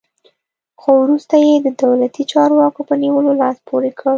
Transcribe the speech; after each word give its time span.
خو 0.81 0.89
وروسته 1.03 1.35
یې 1.45 1.53
د 1.61 1.67
دولتي 1.83 2.23
چارواکو 2.31 2.81
په 2.89 2.93
نیولو 3.03 3.31
لاس 3.41 3.57
پورې 3.67 3.91
کړ. 3.99 4.09